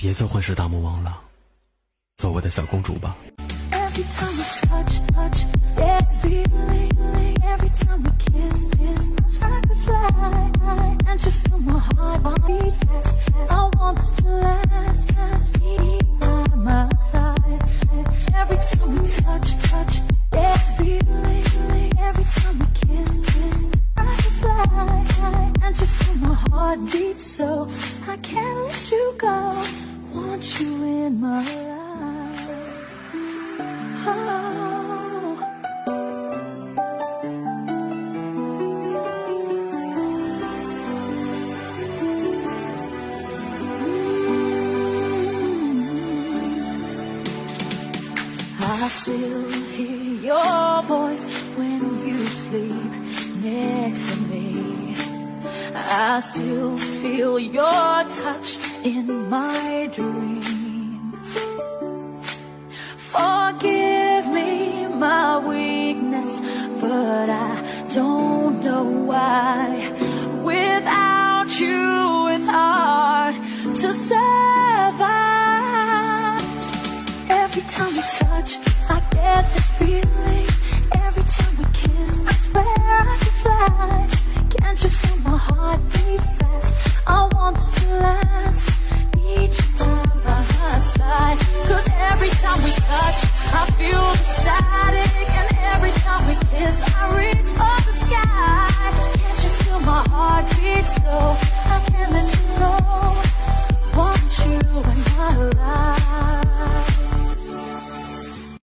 [0.00, 1.18] 别做混世大魔王了，
[2.18, 3.16] 做我的小公主吧。
[26.78, 27.68] My heart beat so
[28.06, 29.64] I can't let you go.
[30.14, 32.48] Want you in my life.
[34.06, 34.14] Oh.
[48.60, 52.92] I still hear your voice when you sleep
[53.42, 54.27] next to me.
[56.00, 61.10] I still feel your touch in my dream.
[62.96, 66.38] Forgive me my weakness,
[66.80, 69.92] but I don't know why.
[70.44, 73.34] Without you, it's hard
[73.82, 74.22] to survive.
[77.28, 80.47] Every time we touch, I get the feeling.
[92.48, 93.18] time we touch,
[93.52, 95.17] I feel the static.